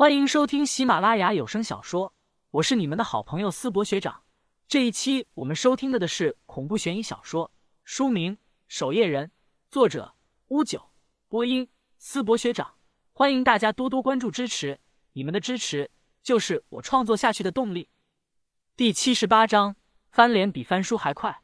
[0.00, 2.14] 欢迎收听喜马拉雅有声小说，
[2.52, 4.22] 我是你们的好朋友思博学长。
[4.66, 7.52] 这一期我们收听的的是恐怖悬疑小说，
[7.84, 8.36] 书名
[8.66, 9.26] 《守夜人》，
[9.70, 10.14] 作者
[10.48, 10.82] 乌九，
[11.28, 11.68] 播音
[11.98, 12.76] 思博学长。
[13.12, 14.80] 欢迎大家多多关注支持，
[15.12, 15.90] 你们的支持
[16.22, 17.90] 就是我创作下去的动力。
[18.74, 19.76] 第七十八章，
[20.10, 21.42] 翻脸比翻书还快。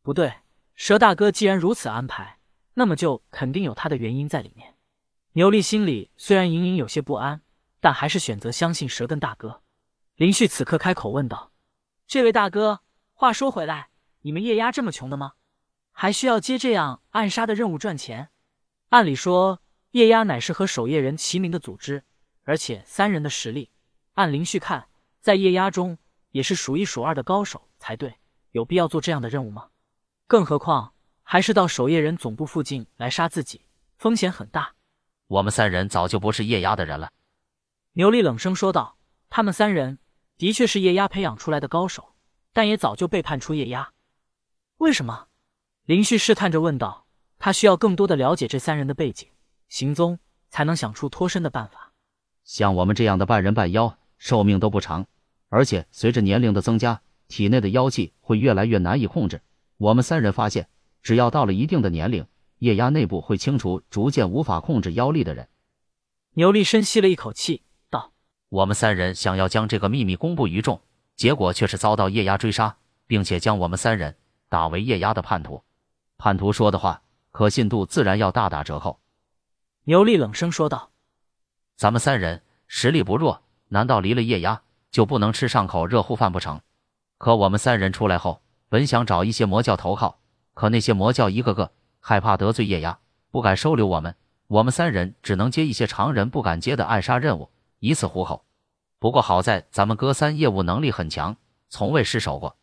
[0.00, 0.32] 不对，
[0.76, 2.38] 蛇大哥既然如此安排，
[2.74, 4.76] 那么就肯定有他的原因在里面。
[5.32, 7.40] 牛力心里虽然隐隐有些不安。
[7.84, 9.60] 但还是选择相信蛇根大哥。
[10.14, 11.52] 林旭此刻开口问道
[12.08, 12.80] ：“这位大哥，
[13.12, 13.90] 话说回来，
[14.22, 15.34] 你们叶压这么穷的吗？
[15.92, 18.30] 还需要接这样暗杀的任务赚钱？
[18.88, 22.04] 按理说，叶压乃是和守夜人齐名的组织，
[22.44, 23.70] 而且三人的实力，
[24.14, 24.88] 按林旭看，
[25.20, 25.98] 在叶压中
[26.30, 28.14] 也是数一数二的高手才对。
[28.52, 29.68] 有必要做这样的任务吗？
[30.26, 33.66] 更何况还是到守夜人总部附近来杀自己，
[33.98, 34.72] 风险很大。
[35.26, 37.10] 我们三人早就不是叶压的人了。”
[37.94, 38.98] 牛力冷声说道
[39.30, 39.98] ：“他们三人
[40.36, 42.14] 的确是叶压培养出来的高手，
[42.52, 43.92] 但也早就背叛出叶压。
[44.78, 45.28] 为什么？”
[45.86, 47.02] 林旭试探着问道。
[47.36, 49.28] 他需要更多的了解这三人的背景、
[49.68, 51.92] 行踪，才能想出脱身的办法。
[52.42, 55.06] 像我们这样的半人半妖，寿命都不长，
[55.50, 59.42] 而且随着年龄的增加，体内的妖气会越来越难以控制。
[59.76, 60.70] 我们三人发现，
[61.02, 62.26] 只要到了一定的年龄，
[62.60, 65.48] 液压内部会清除逐渐无法控制妖力的人。
[66.34, 67.63] 牛力深吸了一口气。
[68.48, 70.80] 我们三人想要将这个秘密公布于众，
[71.16, 74.16] 结果却是遭到叶压追杀，并且将我们三人
[74.48, 75.62] 打为叶压的叛徒。
[76.16, 79.00] 叛徒说的话，可信度自然要大打折扣。
[79.84, 80.90] 牛力冷声说道
[81.76, 86.60] ：“咱们三人实力不弱，难道离了叶压就不能吃上口热乎饭不成？
[87.18, 90.20] 可我们三人出来后，本想找一些魔教投靠，
[90.54, 92.98] 可那些魔教一个个害怕得罪叶压，
[93.30, 94.14] 不敢收留我们。
[94.46, 97.50] 我们三人只能接一些常人不敢接的暗杀任务。”
[97.84, 98.46] 以此糊口，
[98.98, 101.36] 不过好在咱们哥三业务能力很强，
[101.68, 102.56] 从未失手过。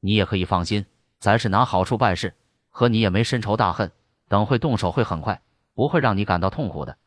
[0.00, 0.84] 你也可以放心，
[1.18, 2.36] 咱是拿好处办事，
[2.68, 3.90] 和你也没深仇大恨。
[4.28, 5.40] 等会动手会很快，
[5.72, 6.98] 不会让你感到痛苦的。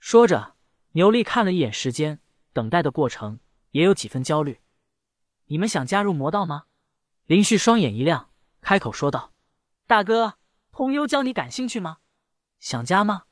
[0.00, 0.54] 说着，
[0.90, 2.20] 牛力看了一眼时间，
[2.52, 3.40] 等待的过程
[3.70, 4.60] 也有几分焦虑。
[5.46, 6.64] 你们想加入魔道吗？
[7.24, 8.28] 林旭双眼一亮，
[8.60, 9.32] 开口说道
[9.88, 10.34] ：“大哥，
[10.70, 12.00] 通幽教你感兴趣吗？
[12.60, 13.22] 想加吗？”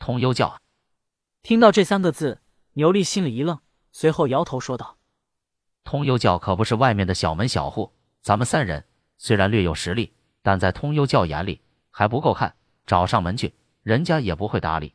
[0.00, 0.60] 通幽教，
[1.42, 2.40] 听到这三个字。
[2.78, 3.58] 牛力心里一愣，
[3.90, 4.98] 随后摇头说道
[5.82, 8.84] ：“通幽教可不是外面的小门小户，咱们三人
[9.16, 12.54] 虽然略有实力，但在通幽教眼里还不够看，
[12.84, 14.92] 找上门去，人家也不会搭理。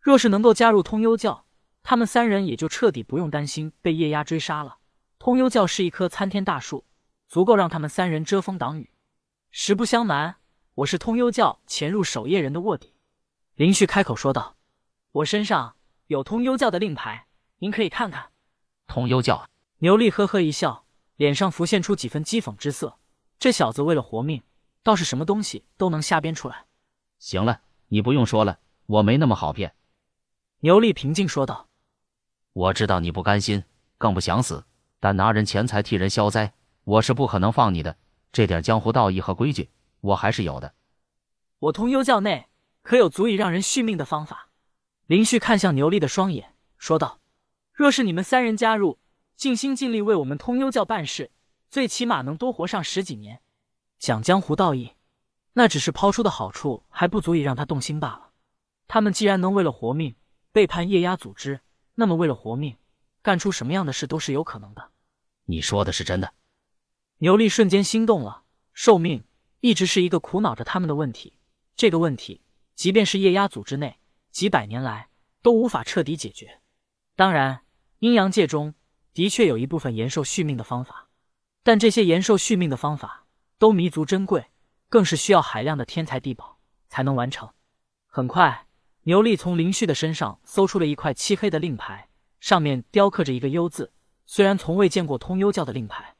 [0.00, 1.44] 若是能够加入通幽教，
[1.84, 4.78] 他们三人也就彻底不用担心被夜鸦追杀了。
[5.20, 6.84] 通幽教是一棵参天大树，
[7.28, 8.90] 足够让他们三人遮风挡雨。
[9.52, 10.34] 实不相瞒，
[10.74, 12.92] 我是通幽教潜入守夜人的卧底。”
[13.54, 14.56] 林旭开口说道
[15.12, 15.76] ：“我身上。”
[16.08, 17.26] 有通幽教的令牌，
[17.58, 18.30] 您可以看看。
[18.86, 19.46] 通幽教，
[19.80, 20.86] 牛力呵呵一笑，
[21.16, 22.96] 脸上浮现出几分讥讽之色。
[23.38, 24.42] 这小子为了活命，
[24.82, 26.64] 倒是什么东西都能瞎编出来。
[27.18, 29.74] 行了，你不用说了，我没那么好骗。
[30.60, 31.68] 牛力平静说道
[32.54, 33.62] ：“我知道你不甘心，
[33.98, 34.64] 更不想死，
[35.00, 36.54] 但拿人钱财替人消灾，
[36.84, 37.94] 我是不可能放你的。
[38.32, 39.68] 这点江湖道义和规矩，
[40.00, 40.72] 我还是有的。
[41.58, 42.46] 我通幽教内
[42.80, 44.46] 可有足以让人续命的方法？”
[45.08, 47.18] 林旭看向牛力的双眼，说道
[47.72, 48.98] ：“若是你们三人加入，
[49.36, 51.30] 尽心尽力为我们通幽教办事，
[51.70, 53.40] 最起码能多活上十几年。
[53.98, 54.92] 讲江湖道义，
[55.54, 58.32] 那只是抛出的好处，还不足以让他动心罢了。
[58.86, 60.14] 他们既然能为了活命
[60.52, 61.60] 背叛液压组织，
[61.94, 62.76] 那么为了活命，
[63.22, 64.90] 干出什么样的事都是有可能的。”
[65.48, 66.34] 你说的是真的？
[67.16, 68.42] 牛力瞬间心动了。
[68.74, 69.24] 寿命
[69.60, 71.38] 一直是一个苦恼着他们的问题，
[71.74, 72.42] 这个问题，
[72.74, 73.98] 即便是液压组织内。
[74.30, 75.08] 几百年来
[75.42, 76.60] 都无法彻底解决。
[77.16, 77.62] 当然，
[77.98, 78.74] 阴阳界中
[79.12, 81.08] 的确有一部分延寿续命的方法，
[81.62, 83.26] 但这些延寿续命的方法
[83.58, 84.46] 都弥足珍贵，
[84.88, 87.50] 更是需要海量的天材地宝才能完成。
[88.06, 88.66] 很快，
[89.02, 92.08] 牛力从林旭的身上搜出了一块漆黑的令牌，
[92.40, 93.92] 上面雕刻着一个“幽”字。
[94.26, 96.16] 虽然从未见过通幽教的令牌，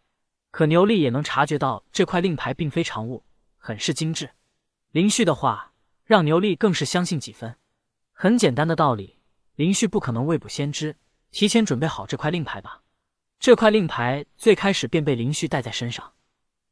[0.50, 3.24] 可牛力也能察觉到这块令牌并非常物，
[3.56, 4.30] 很是精致。
[4.90, 7.56] 林旭的话让牛力更是相信几分。
[8.20, 9.20] 很简单的道理，
[9.54, 10.96] 林旭不可能未卜先知，
[11.30, 12.82] 提前准备好这块令牌吧？
[13.38, 16.14] 这块令牌最开始便被林旭带在身上，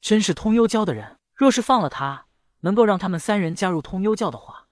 [0.01, 1.21] 真是通幽教的人。
[1.37, 2.27] 若是放了他，
[2.63, 4.67] 能够让他们三人加入通幽教的话，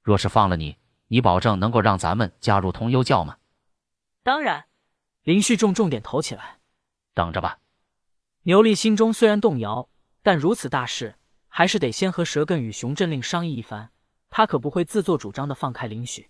[0.00, 0.76] 若是放了你，
[1.08, 3.38] 你保证能够让咱们加入通幽教吗？
[4.22, 4.66] 当然。
[5.24, 6.60] 林旭重重点头起来，
[7.12, 7.58] 等着吧。
[8.44, 9.88] 牛力心中虽然动摇，
[10.22, 11.16] 但如此大事，
[11.48, 13.90] 还是得先和蛇根与熊振令商议一番。
[14.30, 16.28] 他可不会自作主张的放开林雪。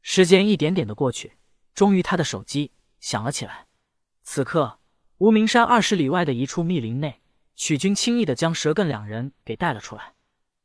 [0.00, 1.36] 时间一点点的过去，
[1.74, 3.66] 终于他的手机响了起来。
[4.22, 4.78] 此刻，
[5.18, 7.20] 无名山二十里外的一处密林内，
[7.54, 10.14] 曲军轻易的将蛇艮两人给带了出来。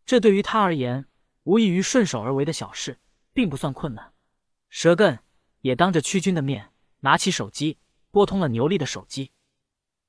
[0.06, 1.06] 这对于他而言，
[1.44, 3.00] 无异于顺手而为的小事，
[3.34, 4.14] 并不算困难。
[4.70, 5.20] 蛇艮
[5.62, 6.72] 也当着屈军的面
[7.02, 7.78] 拿起手机
[8.12, 9.32] 拨通了牛力的手机。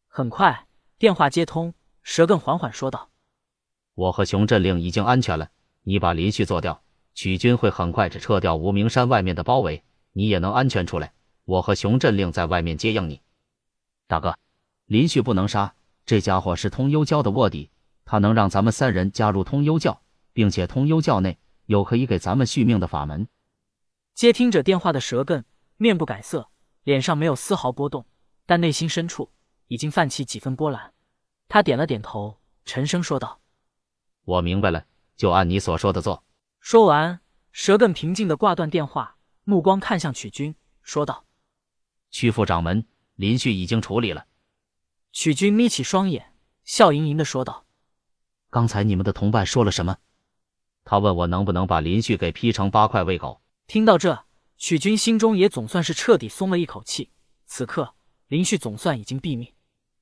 [0.06, 0.68] 很快，
[0.98, 3.10] 电话接通，蛇艮缓缓说道
[3.94, 5.50] ：“我和熊振令已经安全了，
[5.88, 6.82] 你把林旭做掉，
[7.14, 9.82] 曲军会很快撤掉无名山外面的包围，
[10.12, 11.14] 你也能安全出来。
[11.46, 13.22] 我和熊振令在外面接应你。”
[14.06, 14.36] 大哥，
[14.84, 15.74] 林旭不能杀，
[16.04, 17.70] 这家伙是通幽教的卧底，
[18.04, 20.02] 他能让咱们三人加入通幽教，
[20.34, 23.26] 并且通幽教内有可以给咱们续命的法门。
[24.14, 25.42] 接听者电话的蛇根
[25.78, 26.50] 面不改色，
[26.84, 28.04] 脸上没有丝毫波动，
[28.44, 29.30] 但内心深处
[29.68, 30.92] 已经泛起几分波澜。
[31.48, 32.36] 他点了点头，
[32.66, 33.40] 沉声说道
[34.26, 34.84] ：“我明白了，
[35.18, 36.24] 就按你所说的做。”
[36.60, 37.20] 说完，
[37.52, 41.26] 蛇艮平静的挂断电话，目光看向曲军，说道
[42.10, 42.86] ：“曲副掌门，
[43.16, 44.24] 林旭已经处理了。”
[45.12, 46.34] 曲军眯起双眼，
[46.64, 47.66] 笑盈盈的说道
[48.48, 49.98] ：“刚才你们的同伴说了什么？”
[50.84, 53.42] 他问我能不能把林旭给劈成八块喂狗。
[53.66, 54.24] 听到这，
[54.56, 57.10] 曲军心中也总算是彻底松了一口气。
[57.44, 57.94] 此刻，
[58.28, 59.52] 林旭总算已经毙命。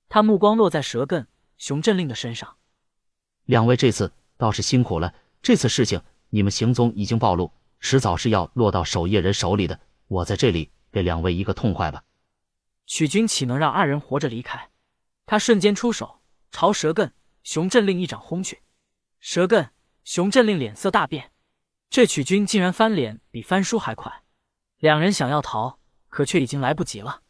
[0.09, 1.27] 他目光落在蛇艮、
[1.57, 2.57] 熊振令的身上。
[3.45, 5.15] 两位这次倒是辛苦了。
[5.43, 6.01] 这次事情，
[6.31, 9.81] 你们行踪已经暴露，迟早是要落到守夜人手里的。
[10.09, 12.05] 我在这里给两位一个痛快吧。
[12.87, 14.71] 曲军岂能让二人活着离开？
[15.25, 17.11] 他瞬间出手，朝蛇艮、
[17.43, 18.63] 熊镇令一掌轰去。
[19.19, 19.71] 蛇艮、
[20.05, 21.33] 熊镇令脸色大变。
[21.91, 24.23] 这曲军竟然翻脸比翻书还快，
[24.79, 25.79] 两人想要逃，
[26.09, 27.23] 可却已经来不及了。